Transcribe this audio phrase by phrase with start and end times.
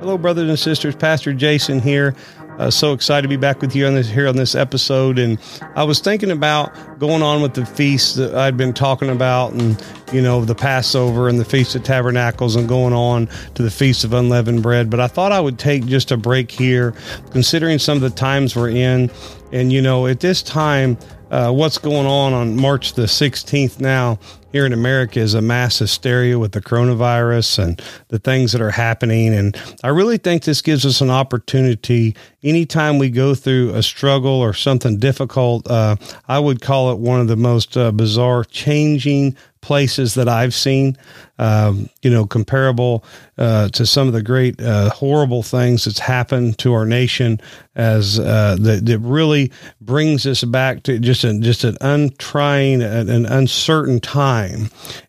[0.00, 0.94] Hello, brothers and sisters.
[0.94, 2.14] Pastor Jason here.
[2.58, 5.18] Uh, so excited to be back with you on this here on this episode.
[5.18, 5.38] And
[5.74, 9.82] I was thinking about going on with the feast that I'd been talking about, and
[10.12, 14.04] you know the Passover and the Feast of Tabernacles, and going on to the Feast
[14.04, 14.90] of Unleavened Bread.
[14.90, 16.94] But I thought I would take just a break here,
[17.30, 19.10] considering some of the times we're in.
[19.50, 20.98] And you know, at this time,
[21.30, 24.18] uh, what's going on on March the 16th now
[24.56, 28.70] here in America is a mass hysteria with the coronavirus and the things that are
[28.70, 29.34] happening.
[29.34, 34.32] And I really think this gives us an opportunity anytime we go through a struggle
[34.32, 35.70] or something difficult.
[35.70, 40.54] Uh, I would call it one of the most uh, bizarre, changing places that I've
[40.54, 40.96] seen,
[41.40, 43.04] um, you know, comparable
[43.36, 47.40] uh, to some of the great uh, horrible things that's happened to our nation,
[47.74, 49.50] as uh, that, that really
[49.80, 54.45] brings us back to just an just an untrying, an, an uncertain time.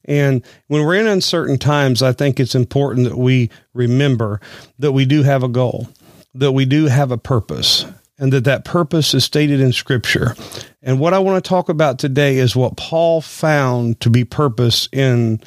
[0.06, 4.40] And when we're in uncertain times, I think it's important that we remember
[4.80, 5.88] that we do have a goal,
[6.34, 7.86] that we do have a purpose,
[8.20, 10.36] and that that purpose is stated in scripture.
[10.82, 14.90] And what I want to talk about today is what Paul found to be purpose
[14.92, 15.42] in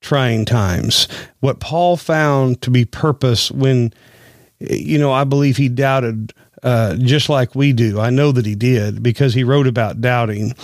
[0.00, 1.08] trying times.
[1.40, 3.92] What Paul found to be purpose when,
[4.60, 6.32] you know, I believe he doubted
[6.62, 8.00] uh, just like we do.
[8.00, 10.54] I know that he did because he wrote about doubting.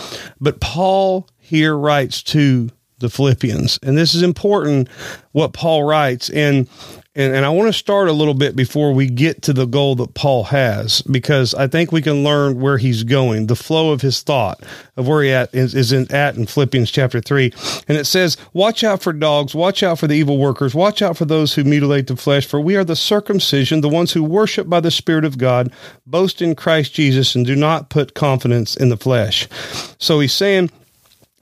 [0.41, 4.89] But Paul here writes to the Philippians, and this is important
[5.33, 6.31] what Paul writes.
[6.31, 6.67] And
[7.15, 9.97] and, and I want to start a little bit before we get to the goal
[9.97, 14.01] that Paul has, because I think we can learn where he's going, the flow of
[14.01, 14.63] his thought
[14.97, 17.53] of where he at is, is in, at in Philippians chapter three.
[17.87, 21.19] And it says, watch out for dogs, watch out for the evil workers, watch out
[21.19, 24.71] for those who mutilate the flesh, for we are the circumcision, the ones who worship
[24.71, 25.71] by the Spirit of God,
[26.07, 29.49] boast in Christ Jesus, and do not put confidence in the flesh.
[29.99, 30.71] So he's saying,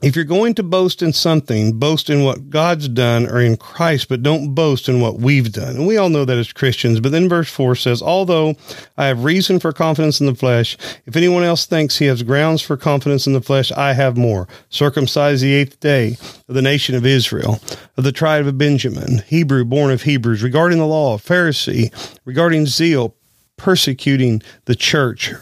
[0.03, 4.09] if you're going to boast in something, boast in what God's done or in Christ,
[4.09, 5.77] but don't boast in what we've done.
[5.77, 7.01] And we all know that as Christians.
[7.01, 8.57] But then verse 4 says, Although
[8.97, 12.63] I have reason for confidence in the flesh, if anyone else thinks he has grounds
[12.63, 14.49] for confidence in the flesh, I have more.
[14.71, 16.17] Circumcised the eighth day
[16.49, 17.61] of the nation of Israel,
[17.97, 21.93] of the tribe of Benjamin, Hebrew born of Hebrews, regarding the law, Pharisee,
[22.25, 23.15] regarding zeal,
[23.57, 25.35] persecuting the church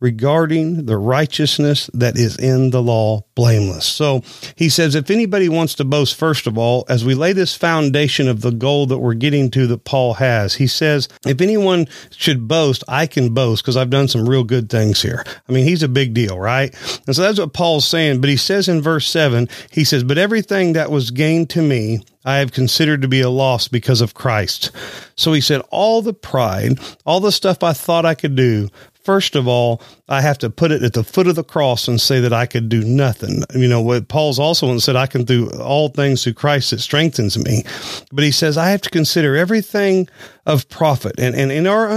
[0.00, 3.86] regarding the righteousness that is in the law blameless.
[3.86, 4.22] So
[4.56, 8.26] he says, if anybody wants to boast, first of all, as we lay this foundation
[8.26, 12.48] of the goal that we're getting to that Paul has, he says, if anyone should
[12.48, 15.24] boast, I can boast because I've done some real good things here.
[15.48, 16.74] I mean, he's a big deal, right?
[17.06, 18.20] And so that's what Paul's saying.
[18.20, 22.00] But he says in verse seven, he says, but everything that was gained to me,
[22.24, 24.70] I have considered to be a loss because of Christ.
[25.16, 28.68] So he said, all the pride, all the stuff I thought I could do,
[29.02, 32.00] First of all, I have to put it at the foot of the cross and
[32.00, 33.42] say that I could do nothing.
[33.54, 37.42] You know, what Paul's also said, I can do all things through Christ that strengthens
[37.42, 37.64] me.
[38.12, 40.08] But he says, I have to consider everything
[40.46, 41.18] of profit.
[41.18, 41.88] And, and in our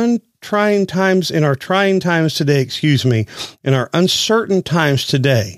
[0.44, 3.26] untrying times, in our trying times today, excuse me,
[3.64, 5.58] in our uncertain times today,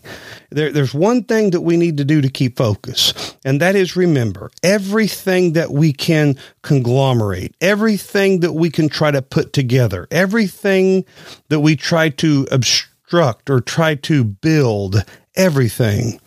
[0.51, 3.95] there, there's one thing that we need to do to keep focus, and that is
[3.95, 11.03] remember everything that we can conglomerate, everything that we can try to put together, everything
[11.49, 15.03] that we try to obstruct or try to build,
[15.35, 16.19] everything,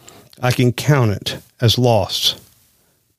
[0.42, 2.40] I can count it as lost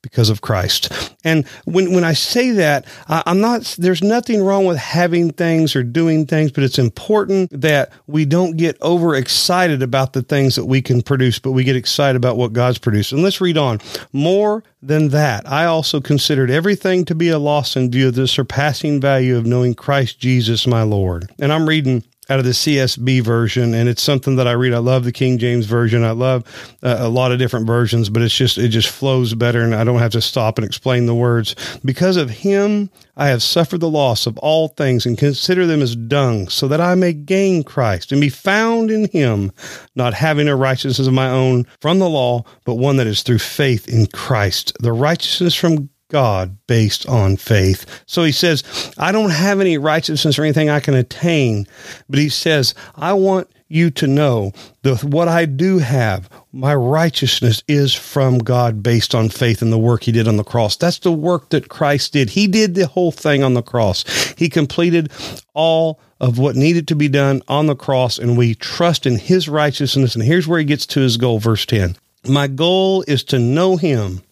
[0.09, 0.91] because of Christ.
[1.23, 5.75] And when, when I say that, I, I'm not, there's nothing wrong with having things
[5.75, 10.65] or doing things, but it's important that we don't get overexcited about the things that
[10.65, 13.11] we can produce, but we get excited about what God's produced.
[13.11, 13.79] And let's read on.
[14.13, 18.27] More than that, I also considered everything to be a loss in view of the
[18.27, 21.31] surpassing value of knowing Christ Jesus, my Lord.
[21.39, 24.73] And I'm reading out of the CSB version, and it's something that I read.
[24.73, 26.03] I love the King James version.
[26.03, 26.43] I love
[26.83, 29.83] uh, a lot of different versions, but it's just it just flows better, and I
[29.83, 31.55] don't have to stop and explain the words.
[31.83, 35.95] Because of Him, I have suffered the loss of all things, and consider them as
[35.95, 39.51] dung, so that I may gain Christ and be found in Him,
[39.95, 43.39] not having a righteousness of my own from the law, but one that is through
[43.39, 48.03] faith in Christ, the righteousness from God based on faith.
[48.05, 48.63] So he says,
[48.97, 51.67] I don't have any righteousness or anything I can attain,
[52.09, 54.51] but he says, I want you to know
[54.81, 59.77] that what I do have, my righteousness is from God based on faith in the
[59.77, 60.75] work he did on the cross.
[60.75, 62.31] That's the work that Christ did.
[62.31, 64.03] He did the whole thing on the cross.
[64.37, 65.11] He completed
[65.53, 69.47] all of what needed to be done on the cross, and we trust in his
[69.47, 70.15] righteousness.
[70.15, 71.95] And here's where he gets to his goal, verse 10.
[72.27, 74.23] My goal is to know him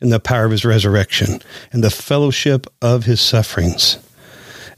[0.00, 1.40] in the power of his resurrection
[1.72, 3.98] and the fellowship of his sufferings.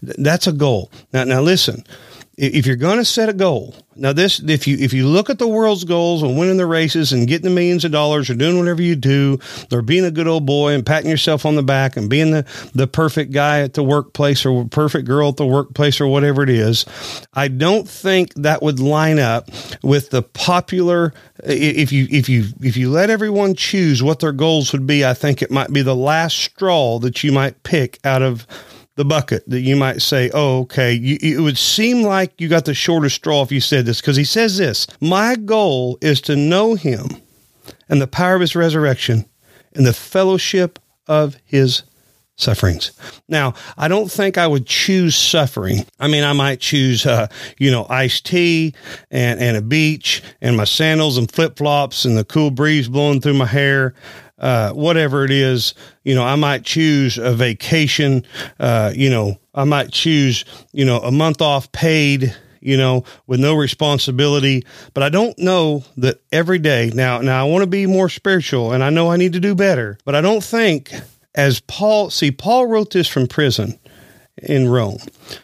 [0.01, 0.91] That's a goal.
[1.13, 1.85] Now, now listen,
[2.39, 5.41] if you're going to set a goal, now this, if you, if you look at
[5.41, 8.57] the world's goals and winning the races and getting the millions of dollars or doing
[8.57, 9.41] whatever you do,
[9.73, 12.47] or being a good old boy and patting yourself on the back and being the,
[12.75, 16.49] the perfect guy at the workplace or perfect girl at the workplace or whatever it
[16.49, 16.87] is,
[17.35, 19.51] I don't think that would line up
[19.83, 21.13] with the popular,
[21.43, 25.15] if you, if you, if you let everyone choose what their goals would be, I
[25.15, 28.47] think it might be the last straw that you might pick out of
[28.99, 32.65] the bucket that you might say, oh, okay, you, it would seem like you got
[32.65, 36.35] the shortest straw if you said this, because he says this My goal is to
[36.35, 37.07] know him
[37.89, 39.25] and the power of his resurrection
[39.73, 41.85] and the fellowship of his
[42.35, 42.91] sufferings.
[43.29, 45.87] Now, I don't think I would choose suffering.
[46.01, 48.75] I mean, I might choose, uh, you know, iced tea
[49.13, 53.21] and, and a beach and my sandals and flip flops and the cool breeze blowing
[53.21, 53.95] through my hair
[54.39, 55.75] uh, whatever it is,
[56.05, 58.25] you know, I might choose a vacation.
[58.59, 63.41] Uh, you know, I might choose, you know, a month off paid, you know, with
[63.41, 64.65] no responsibility.
[64.95, 66.91] But I don't know that every day.
[66.95, 69.55] Now, now I want to be more spiritual, and I know I need to do
[69.55, 69.99] better.
[70.05, 70.93] But I don't think,
[71.35, 73.79] as Paul, see, Paul wrote this from prison
[74.43, 74.99] in Rome.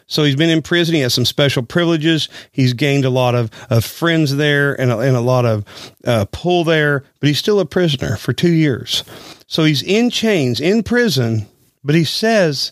[0.07, 0.95] So he's been in prison.
[0.95, 2.29] He has some special privileges.
[2.51, 5.65] He's gained a lot of, of friends there and a, and a lot of
[6.05, 9.03] uh, pull there, but he's still a prisoner for two years.
[9.47, 11.47] So he's in chains, in prison,
[11.83, 12.71] but he says,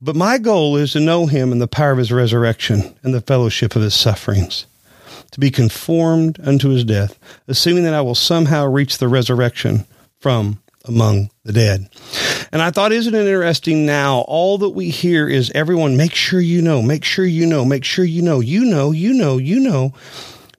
[0.00, 3.20] But my goal is to know him and the power of his resurrection and the
[3.20, 4.66] fellowship of his sufferings,
[5.32, 9.86] to be conformed unto his death, assuming that I will somehow reach the resurrection
[10.18, 11.88] from among the dead.
[12.52, 14.20] And I thought, isn't it interesting now?
[14.28, 17.84] All that we hear is everyone, make sure you know, make sure you know, make
[17.84, 19.94] sure you know, you know, you know, you know.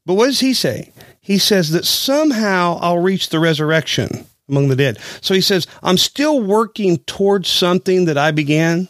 [0.06, 0.92] But what does he say?
[1.22, 5.00] He says that somehow I'll reach the resurrection among the dead.
[5.22, 8.90] So he says, I'm still working towards something that I began.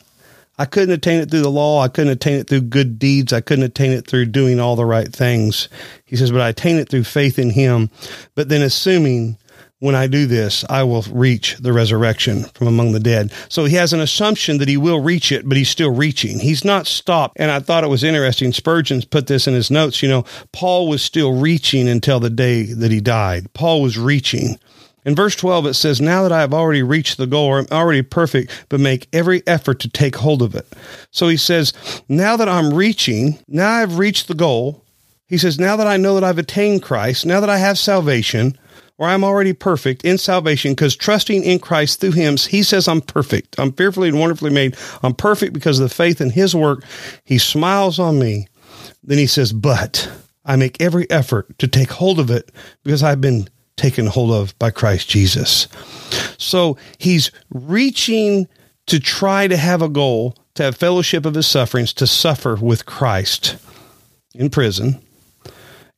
[0.57, 1.81] I couldn't attain it through the law.
[1.81, 3.33] I couldn't attain it through good deeds.
[3.33, 5.67] I couldn't attain it through doing all the right things.
[6.05, 7.89] He says, but I attain it through faith in him.
[8.35, 9.37] But then assuming
[9.83, 13.33] when I do this, I will reach the resurrection from among the dead.
[13.49, 16.39] So he has an assumption that he will reach it, but he's still reaching.
[16.39, 17.35] He's not stopped.
[17.37, 18.53] And I thought it was interesting.
[18.53, 20.01] Spurgeon put this in his notes.
[20.01, 23.51] You know, Paul was still reaching until the day that he died.
[23.51, 24.57] Paul was reaching.
[25.03, 27.67] In verse 12, it says, Now that I have already reached the goal, or I'm
[27.69, 30.65] already perfect, but make every effort to take hold of it.
[31.11, 31.73] So he says,
[32.07, 34.81] Now that I'm reaching, now I've reached the goal.
[35.27, 38.57] He says, Now that I know that I've attained Christ, now that I have salvation,
[38.97, 43.01] or I'm already perfect in salvation because trusting in Christ through Him, He says I'm
[43.01, 43.55] perfect.
[43.59, 44.77] I'm fearfully and wonderfully made.
[45.01, 46.83] I'm perfect because of the faith in His work.
[47.23, 48.47] He smiles on me.
[49.03, 50.11] Then He says, But
[50.45, 52.51] I make every effort to take hold of it
[52.83, 55.67] because I've been taken hold of by Christ Jesus.
[56.37, 58.47] So He's reaching
[58.87, 62.85] to try to have a goal, to have fellowship of His sufferings, to suffer with
[62.85, 63.55] Christ
[64.35, 65.01] in prison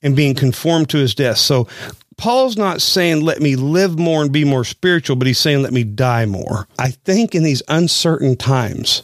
[0.02, 1.38] and being conformed to his death.
[1.38, 1.68] So
[2.18, 5.74] Paul's not saying, let me live more and be more spiritual, but he's saying, let
[5.74, 6.68] me die more.
[6.80, 9.04] I think in these uncertain times,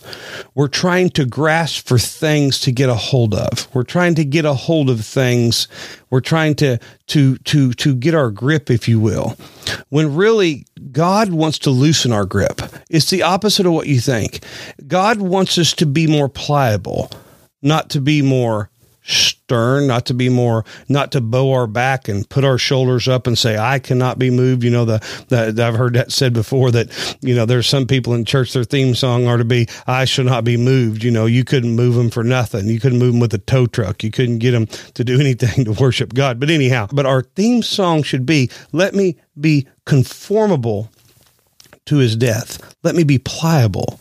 [0.55, 3.67] we're trying to grasp for things to get a hold of.
[3.73, 5.67] We're trying to get a hold of things.
[6.09, 9.37] We're trying to, to, to, to get our grip, if you will,
[9.89, 12.61] when really God wants to loosen our grip.
[12.89, 14.43] It's the opposite of what you think.
[14.87, 17.11] God wants us to be more pliable,
[17.61, 18.69] not to be more
[19.03, 23.27] stern, not to be more, not to bow our back and put our shoulders up
[23.27, 24.63] and say, I cannot be moved.
[24.63, 28.13] You know, the, the I've heard that said before that, you know, there's some people
[28.13, 31.03] in church, their theme song are to be, I shall not be moved.
[31.03, 32.67] You know, you couldn't move them for nothing.
[32.67, 34.03] You couldn't move them with a tow truck.
[34.03, 36.39] You couldn't get them to do anything to worship God.
[36.39, 40.89] But anyhow, but our theme song should be, let me be conformable
[41.85, 42.75] to his death.
[42.83, 43.99] Let me be pliable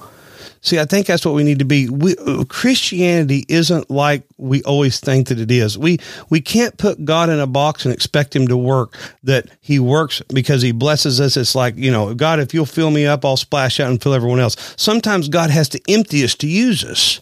[0.63, 1.89] See, I think that's what we need to be.
[1.89, 5.79] We, uh, Christianity isn't like we always think that it is.
[5.79, 5.99] We
[6.29, 8.95] we can't put God in a box and expect Him to work.
[9.23, 11.39] That He works because He blesses us.
[11.39, 14.13] It's like you know, God, if you'll fill me up, I'll splash out and fill
[14.13, 14.75] everyone else.
[14.77, 17.21] Sometimes God has to empty us to use us,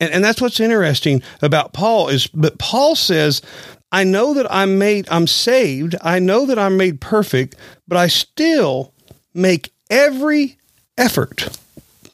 [0.00, 2.26] and and that's what's interesting about Paul is.
[2.26, 3.42] But Paul says,
[3.92, 5.94] I know that I'm made, I'm saved.
[6.02, 7.54] I know that I'm made perfect,
[7.86, 8.92] but I still
[9.34, 10.58] make every
[10.98, 11.48] effort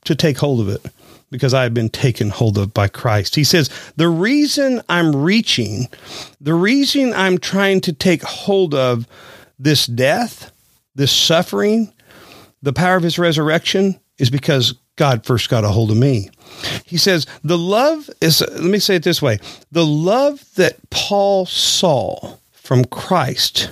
[0.07, 0.85] to take hold of it
[1.31, 3.35] because I have been taken hold of by Christ.
[3.35, 5.89] He says, The reason I'm reaching,
[6.41, 9.07] the reason I'm trying to take hold of
[9.59, 10.53] this death,
[10.95, 11.93] this suffering,
[12.63, 16.31] the power of his resurrection is because God first got a hold of me.
[16.85, 19.39] He says, The love is, let me say it this way
[19.71, 23.71] the love that Paul saw from Christ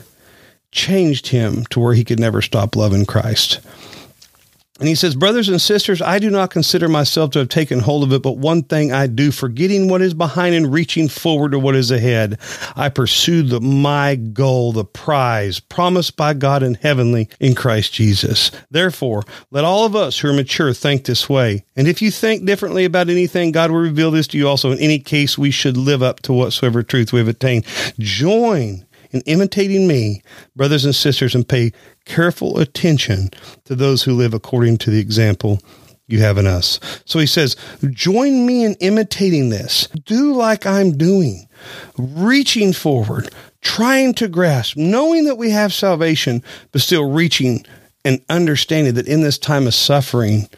[0.71, 3.61] changed him to where he could never stop loving Christ.
[4.81, 8.03] And he says, Brothers and sisters, I do not consider myself to have taken hold
[8.03, 11.61] of it, but one thing I do, forgetting what is behind and reaching forward to
[11.61, 12.41] what is ahead.
[12.75, 18.51] I pursue the, my goal, the prize promised by God in heavenly in Christ Jesus.
[18.69, 21.65] Therefore, let all of us who are mature think this way.
[21.77, 24.73] And if you think differently about anything, God will reveal this to you also.
[24.73, 27.65] In any case, we should live up to whatsoever truth we have attained.
[28.01, 28.85] Join
[29.15, 30.23] in imitating me,
[30.57, 31.73] brothers and sisters, and pay
[32.05, 33.31] careful attention
[33.65, 35.61] to those who live according to the example
[36.07, 36.79] you have in us.
[37.07, 37.57] So he says,
[37.91, 39.87] join me in imitating this.
[40.05, 41.49] Do like I'm doing,
[41.97, 43.31] reaching forward,
[43.63, 46.43] trying to grasp, knowing that we have salvation,
[46.73, 47.65] but still reaching
[48.05, 50.49] and understanding that in this time of suffering,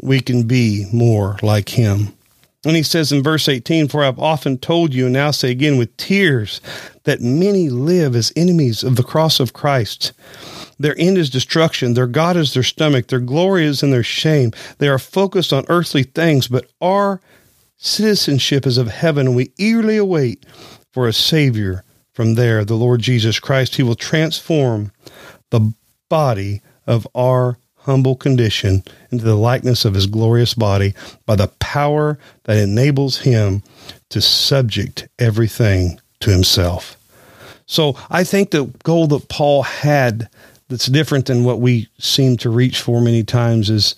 [0.00, 2.14] we can be more like him.
[2.64, 5.76] And he says in verse 18, For I've often told you, and now say again
[5.76, 6.60] with tears,
[7.04, 10.12] that many live as enemies of the cross of Christ.
[10.78, 11.94] Their end is destruction.
[11.94, 13.08] Their God is their stomach.
[13.08, 14.52] Their glory is in their shame.
[14.78, 17.20] They are focused on earthly things, but our
[17.76, 20.44] citizenship is of heaven, and we eagerly await
[20.92, 23.76] for a Savior from there, the Lord Jesus Christ.
[23.76, 24.92] He will transform
[25.50, 25.74] the
[26.08, 30.94] body of our humble condition into the likeness of his glorious body
[31.26, 33.62] by the power that enables him
[34.10, 36.96] to subject everything to himself.
[37.66, 40.28] So I think the goal that Paul had
[40.68, 43.94] that's different than what we seem to reach for many times is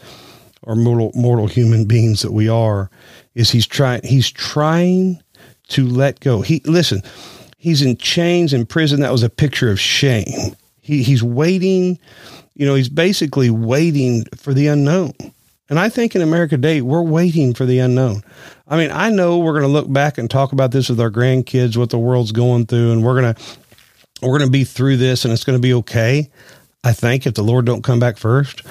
[0.64, 2.90] our mortal, mortal human beings that we are
[3.34, 5.22] is he's trying he's trying
[5.68, 6.40] to let go.
[6.40, 7.02] He listen,
[7.56, 9.00] he's in chains in prison.
[9.00, 10.56] That was a picture of shame.
[10.86, 11.98] He he's waiting
[12.56, 15.12] you know, he's basically waiting for the unknown.
[15.68, 18.22] And I think in America today, we're waiting for the unknown.
[18.66, 21.10] I mean, I know we're going to look back and talk about this with our
[21.10, 23.42] grandkids, what the world's going through, and we're going to
[24.22, 26.30] we're going to be through this, and it's going to be okay.
[26.82, 28.62] I think if the Lord don't come back first.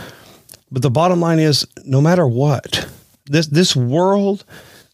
[0.72, 2.90] But the bottom line is, no matter what,
[3.26, 4.44] this this world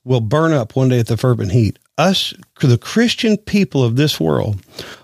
[0.04, 1.80] will burn up one day at the fervent heat.
[1.98, 4.60] Us, the Christian people of this world,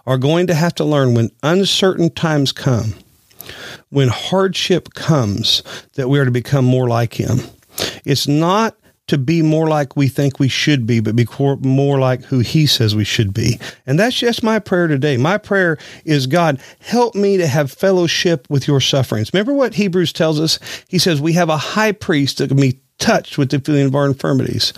[0.05, 2.93] are going to have to learn when uncertain times come
[3.89, 5.63] when hardship comes
[5.93, 7.39] that we are to become more like him.
[8.05, 8.75] It's not
[9.07, 11.25] to be more like we think we should be, but be
[11.61, 13.57] more like who he says we should be.
[13.85, 15.15] And that's just my prayer today.
[15.15, 19.33] My prayer is God, help me to have fellowship with your sufferings.
[19.33, 20.59] Remember what Hebrews tells us?
[20.89, 23.95] He says we have a high priest that can be touched with the feeling of
[23.95, 24.73] our infirmities.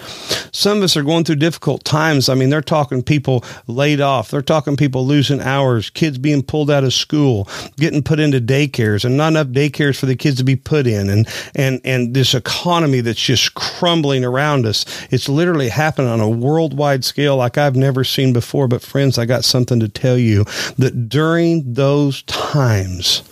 [0.51, 2.29] Some of us are going through difficult times.
[2.29, 4.29] I mean, they're talking people laid off.
[4.29, 7.47] They're talking people losing hours, kids being pulled out of school,
[7.77, 11.09] getting put into daycares and not enough daycares for the kids to be put in.
[11.09, 14.85] And, and, and this economy that's just crumbling around us.
[15.11, 18.67] It's literally happening on a worldwide scale like I've never seen before.
[18.67, 20.45] But friends, I got something to tell you
[20.77, 23.23] that during those times,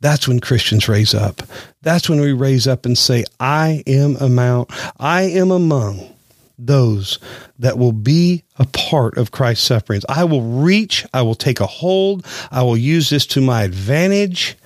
[0.00, 1.42] that's when Christians raise up.
[1.82, 4.66] That's when we raise up and say, I am among,
[4.98, 6.14] I am among
[6.58, 7.18] those
[7.58, 10.04] that will be a part of Christ's sufferings.
[10.08, 14.56] I will reach, I will take a hold, I will use this to my advantage.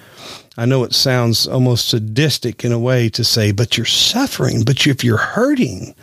[0.56, 4.86] I know it sounds almost sadistic in a way to say, but you're suffering, but
[4.86, 5.96] if you're hurting,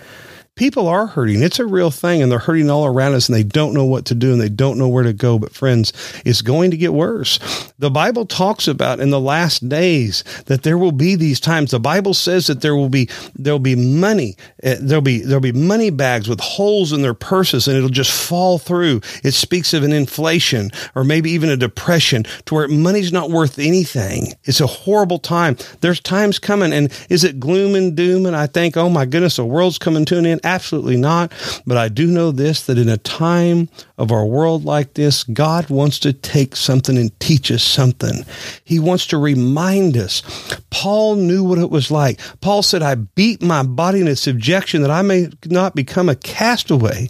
[0.55, 1.41] people are hurting.
[1.41, 4.05] It's a real thing, and they're hurting all around us, and they don't know what
[4.05, 5.39] to do, and they don't know where to go.
[5.39, 5.93] But, friends,
[6.25, 7.39] it's going to get worse.
[7.79, 11.71] The Bible talks about in the last days that there will be these times.
[11.71, 14.35] The Bible says that there will be there'll be money.
[14.63, 18.11] Uh, there'll be there'll be money bags with holes in their purses, and it'll just
[18.11, 19.01] fall through.
[19.23, 23.57] It speaks of an inflation or maybe even a depression to where money's not worth
[23.57, 24.33] anything.
[24.43, 25.57] It's a horrible time.
[25.79, 28.25] There's times coming, and is it gloom and doom?
[28.25, 30.40] And I think, oh my goodness, the world's coming to an end.
[30.43, 31.31] Absolutely not.
[31.65, 35.69] But I do know this that in a time of our world like this, God
[35.69, 38.25] wants to take something and teach us something.
[38.63, 40.21] He wants to remind us.
[40.69, 42.19] Paul knew what it was like.
[42.41, 47.09] Paul said, I beat my body into subjection that I may not become a castaway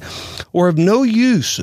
[0.53, 1.59] or of no use.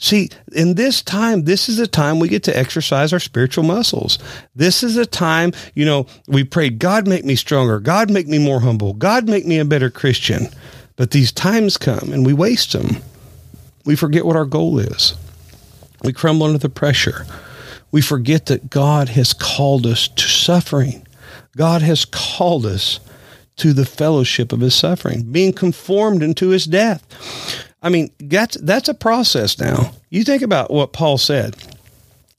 [0.00, 4.18] See, in this time, this is a time we get to exercise our spiritual muscles.
[4.56, 7.78] This is a time, you know, we prayed, God, make me stronger.
[7.78, 8.94] God, make me more humble.
[8.94, 10.48] God, make me a better Christian.
[10.96, 12.96] But these times come and we waste them.
[13.84, 15.14] We forget what our goal is.
[16.02, 17.26] We crumble under the pressure.
[17.92, 21.06] We forget that God has called us to suffering.
[21.58, 23.00] God has called us
[23.56, 27.66] to the fellowship of his suffering, being conformed into his death.
[27.82, 29.92] I mean, that's that's a process now.
[30.10, 31.56] You think about what Paul said.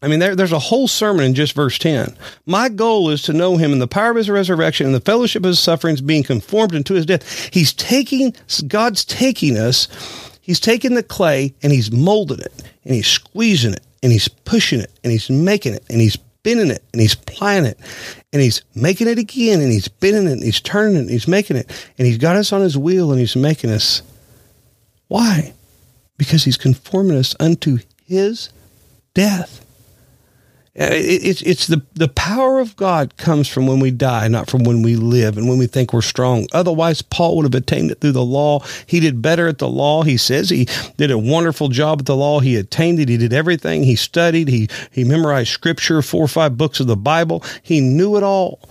[0.03, 2.17] I mean, there, there's a whole sermon in just verse 10.
[2.47, 5.43] My goal is to know him in the power of his resurrection and the fellowship
[5.43, 7.53] of his sufferings, being conformed into his death.
[7.53, 8.35] He's taking,
[8.67, 9.87] God's taking us,
[10.41, 12.51] he's taking the clay and he's molding it
[12.83, 16.71] and he's squeezing it and he's pushing it and he's making it and he's spinning
[16.71, 17.79] it and he's plying it
[18.33, 21.27] and he's making it again and he's spinning it and he's turning it and he's
[21.27, 24.01] making it and he's got us on his wheel and he's making us.
[25.11, 25.51] Why?
[26.15, 28.49] Because he's conforming us unto his
[29.13, 29.65] death.
[30.79, 34.63] Uh, it's it's the the power of God comes from when we die, not from
[34.63, 36.47] when we live and when we think we're strong.
[36.53, 38.61] Otherwise, Paul would have attained it through the law.
[38.85, 40.03] He did better at the law.
[40.03, 42.39] He says he did a wonderful job at the law.
[42.39, 43.09] He attained it.
[43.09, 43.83] He did everything.
[43.83, 44.47] He studied.
[44.47, 47.43] He he memorized scripture, four or five books of the Bible.
[47.61, 48.61] He knew it all,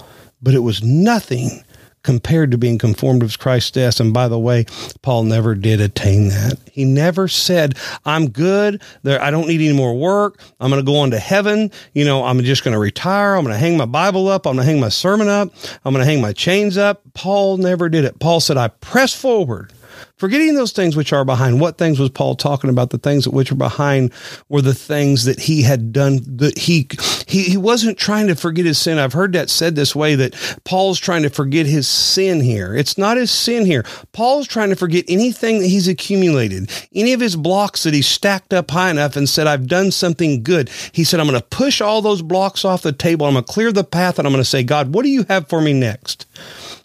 [0.41, 1.65] but it was nothing
[2.03, 4.01] compared to being conformed to Christ's death.
[4.01, 4.67] And by the way,
[5.03, 6.59] Paul never did attain that.
[6.73, 8.83] He never said, I'm good.
[9.03, 10.41] There, I don't need any more work.
[10.61, 11.71] I'm going to go on to heaven.
[11.93, 13.35] You know, I'm just going to retire.
[13.35, 14.47] I'm going to hang my Bible up.
[14.47, 15.53] I'm going to hang my sermon up.
[15.85, 17.03] I'm going to hang my chains up.
[17.15, 18.19] Paul never did it.
[18.19, 19.73] Paul said, I press forward
[20.17, 21.61] Forgetting those things which are behind.
[21.61, 22.91] What things was Paul talking about?
[22.91, 24.13] The things that which are behind
[24.49, 26.21] were the things that he had done.
[26.25, 26.89] That he
[27.27, 28.99] he he wasn't trying to forget his sin.
[28.99, 32.75] I've heard that said this way that Paul's trying to forget his sin here.
[32.75, 33.85] It's not his sin here.
[34.13, 38.53] Paul's trying to forget anything that he's accumulated, any of his blocks that he stacked
[38.53, 41.81] up high enough and said, "I've done something good." He said, "I'm going to push
[41.81, 43.27] all those blocks off the table.
[43.27, 45.25] I'm going to clear the path, and I'm going to say, God, what do you
[45.29, 46.27] have for me next?"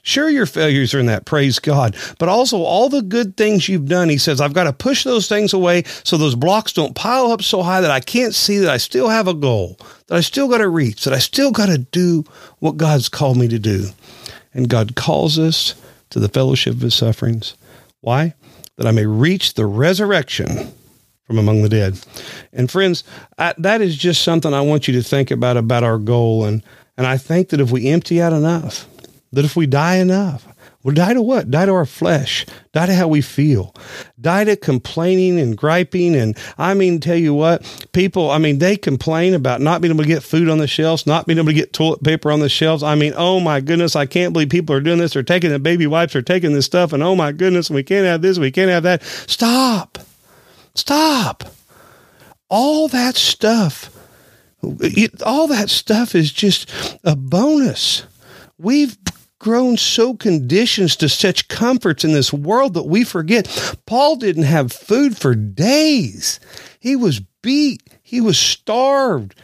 [0.08, 3.88] Sure, your failures are in that, praise God, but also all the good things you've
[3.88, 4.08] done.
[4.08, 7.42] He says, I've got to push those things away so those blocks don't pile up
[7.42, 10.48] so high that I can't see that I still have a goal, that I still
[10.48, 12.24] got to reach, that I still got to do
[12.60, 13.88] what God's called me to do.
[14.54, 15.74] And God calls us
[16.12, 17.56] to the fellowship of his sufferings.
[18.02, 18.36] Why?
[18.78, 20.72] That I may reach the resurrection
[21.24, 22.00] from among the dead.
[22.54, 23.04] And friends,
[23.40, 26.46] I, that is just something I want you to think about about our goal.
[26.46, 26.62] And,
[26.96, 28.88] and I think that if we empty out enough,
[29.36, 30.48] that if we die enough,
[30.82, 31.52] we'll die to what?
[31.52, 33.76] Die to our flesh, die to how we feel,
[34.20, 36.16] die to complaining and griping.
[36.16, 40.04] And I mean, tell you what, people, I mean, they complain about not being able
[40.04, 42.50] to get food on the shelves, not being able to get toilet paper on the
[42.50, 42.82] shelves.
[42.82, 45.14] I mean, oh my goodness, I can't believe people are doing this.
[45.14, 48.06] They're taking the baby wipes, they're taking this stuff, and oh my goodness, we can't
[48.06, 49.04] have this, we can't have that.
[49.04, 50.00] Stop.
[50.76, 51.44] Stop.
[52.50, 53.90] All that stuff.
[55.26, 56.70] All that stuff is just
[57.04, 58.06] a bonus.
[58.58, 58.98] We've
[59.46, 64.72] grown so conditioned to such comforts in this world that we forget Paul didn't have
[64.72, 66.40] food for days.
[66.80, 69.36] He was beat, he was starved,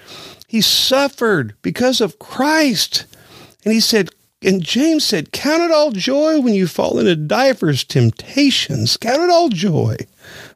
[0.47, 3.05] he suffered because of Christ.
[3.63, 4.09] And he said,
[4.41, 8.97] and James said, Count it all joy when you fall into divers temptations.
[8.97, 9.97] Count it all joy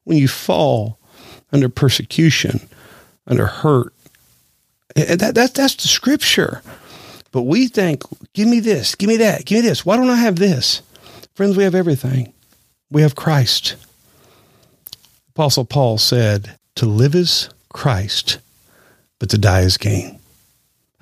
[0.06, 0.98] when you fall
[1.52, 2.67] under persecution,
[3.28, 3.93] under hurt.
[4.96, 6.63] That, that, that's the scripture.
[7.36, 9.86] But we think, give me this, give me that, give me this.
[9.86, 10.82] Why don't I have this?
[11.34, 12.32] Friends, we have everything.
[12.89, 13.76] We have Christ.
[15.32, 18.38] Apostle Paul said, to live is Christ,
[19.19, 20.17] but to die is gain.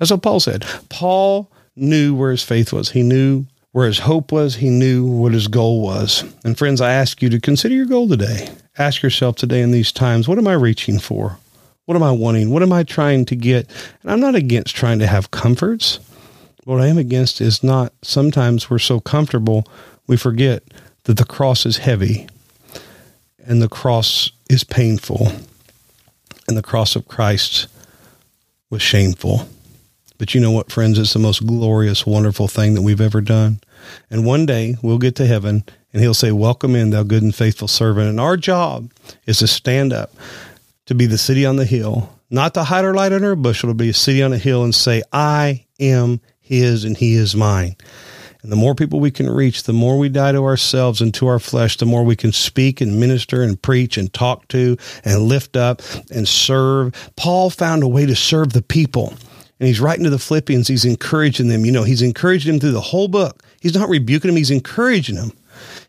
[0.00, 0.66] That's what Paul said.
[0.88, 2.90] Paul knew where his faith was.
[2.90, 4.56] He knew where his hope was.
[4.56, 6.24] He knew what his goal was.
[6.44, 8.48] And friends, I ask you to consider your goal today.
[8.76, 11.38] Ask yourself today in these times, what am I reaching for?
[11.84, 12.50] What am I wanting?
[12.50, 13.68] What am I trying to get?
[14.02, 16.00] And I'm not against trying to have comforts.
[16.64, 19.66] What I am against is not sometimes we're so comfortable
[20.06, 20.62] we forget
[21.04, 22.26] that the cross is heavy
[23.44, 25.28] and the cross is painful
[26.48, 27.66] and the cross of Christ
[28.70, 29.48] was shameful.
[30.16, 30.98] But you know what, friends?
[30.98, 33.60] It's the most glorious, wonderful thing that we've ever done.
[34.10, 37.34] And one day we'll get to heaven and he'll say, Welcome in, thou good and
[37.34, 38.08] faithful servant.
[38.08, 38.90] And our job
[39.26, 40.12] is to stand up,
[40.86, 43.68] to be the city on the hill, not to hide our light under a bushel,
[43.68, 47.34] to be a city on a hill and say, I am his and he is
[47.34, 47.74] mine.
[48.42, 51.26] And the more people we can reach, the more we die to ourselves and to
[51.26, 55.22] our flesh, the more we can speak and minister and preach and talk to and
[55.22, 55.80] lift up
[56.10, 56.92] and serve.
[57.16, 59.14] Paul found a way to serve the people.
[59.58, 61.64] And he's writing to the Philippians, he's encouraging them.
[61.64, 63.42] You know, he's encouraging them through the whole book.
[63.62, 65.32] He's not rebuking them, he's encouraging them.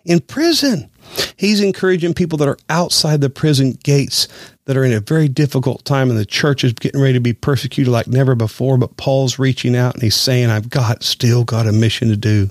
[0.05, 0.89] In prison,
[1.35, 4.29] he's encouraging people that are outside the prison gates
[4.65, 7.33] that are in a very difficult time and the church is getting ready to be
[7.33, 8.77] persecuted like never before.
[8.77, 12.49] But Paul's reaching out and he's saying, I've got still got a mission to do.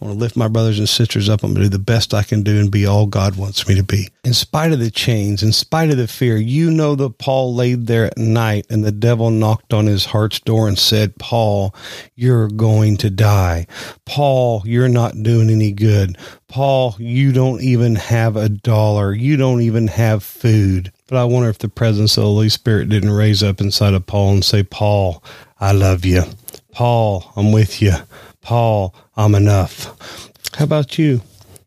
[0.00, 1.42] I want to lift my brothers and sisters up.
[1.42, 3.74] I'm going to do the best I can do and be all God wants me
[3.76, 4.10] to be.
[4.24, 7.86] In spite of the chains, in spite of the fear, you know that Paul laid
[7.86, 11.74] there at night and the devil knocked on his heart's door and said, Paul,
[12.14, 13.66] you're going to die.
[14.04, 16.18] Paul, you're not doing any good.
[16.46, 19.14] Paul, you don't even have a dollar.
[19.14, 20.92] You don't even have food.
[21.06, 24.06] But I wonder if the presence of the Holy Spirit didn't raise up inside of
[24.06, 25.22] Paul and say, Paul,
[25.60, 26.24] I love you.
[26.72, 27.94] Paul, I'm with you.
[28.40, 30.30] Paul, I'm enough.
[30.54, 31.22] How about you?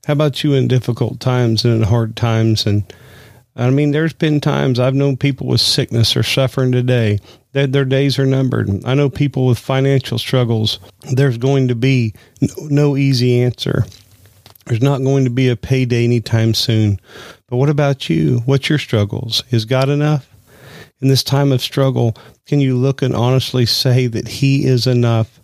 [0.05, 2.65] How about you in difficult times and in hard times?
[2.65, 2.83] And
[3.55, 7.19] I mean, there's been times I've known people with sickness or suffering today
[7.53, 8.69] that their days are numbered.
[8.85, 10.79] I know people with financial struggles.
[11.13, 12.13] There's going to be
[12.59, 13.85] no easy answer.
[14.65, 16.99] There's not going to be a payday anytime soon.
[17.49, 18.43] But what about you?
[18.45, 19.43] What's your struggles?
[19.49, 20.29] Is God enough?
[21.01, 25.39] In this time of struggle, can you look and honestly say that He is enough?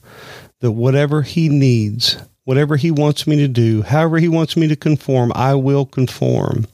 [0.60, 4.76] That whatever He needs, whatever He wants me to do, however He wants me to
[4.76, 6.68] conform, I will conform.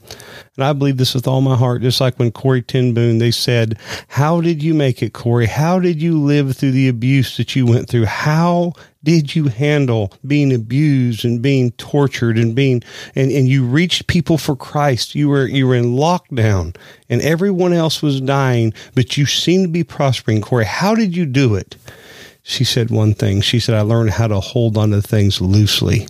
[0.56, 3.78] And I believe this with all my heart, just like when Corrie ten they said,
[4.08, 5.46] How did you make it, Corrie?
[5.46, 8.04] How did you live through the abuse that you went through?
[8.04, 12.82] How did you handle being abused and being tortured and being
[13.14, 15.14] and, and you reached people for Christ?
[15.14, 16.76] You were you were in lockdown
[17.08, 20.66] and everyone else was dying, but you seemed to be prospering, Corrie.
[20.66, 21.76] How did you do it?
[22.42, 23.40] She said one thing.
[23.40, 26.08] She said, I learned how to hold on to things loosely.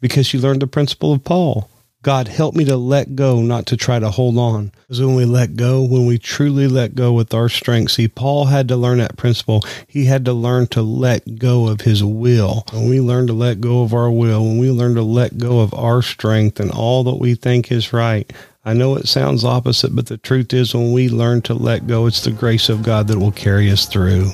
[0.00, 1.68] Because she learned the principle of Paul
[2.06, 4.70] God, help me to let go, not to try to hold on.
[4.82, 8.44] Because when we let go, when we truly let go with our strength, see, Paul
[8.44, 9.64] had to learn that principle.
[9.88, 12.64] He had to learn to let go of his will.
[12.72, 15.58] When we learn to let go of our will, when we learn to let go
[15.58, 18.32] of our strength and all that we think is right,
[18.64, 22.06] I know it sounds opposite, but the truth is when we learn to let go,
[22.06, 24.30] it's the grace of God that will carry us through.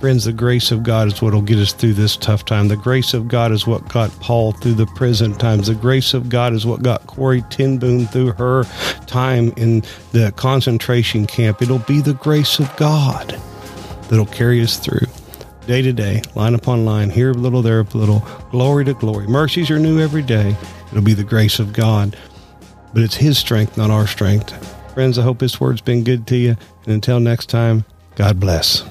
[0.00, 2.68] Friends, the grace of God is what will get us through this tough time.
[2.68, 5.66] The grace of God is what got Paul through the prison times.
[5.66, 8.64] The grace of God is what got Corrie ten Boom through her
[9.06, 9.82] time in
[10.12, 11.60] the concentration camp.
[11.60, 13.38] It'll be the grace of God
[14.08, 15.06] that'll carry us through
[15.66, 19.26] day to day, line upon line, here a little, there a little, glory to glory.
[19.26, 20.56] Mercies are new every day.
[20.90, 22.16] It'll be the grace of God,
[22.94, 24.50] but it's His strength, not our strength.
[24.94, 26.56] Friends, I hope this word's been good to you.
[26.84, 27.84] And until next time,
[28.16, 28.82] God bless.